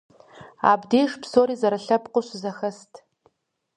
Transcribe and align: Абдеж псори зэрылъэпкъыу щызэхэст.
Абдеж 0.71 1.11
псори 1.21 1.55
зэрылъэпкъыу 1.61 2.25
щызэхэст. 2.27 2.93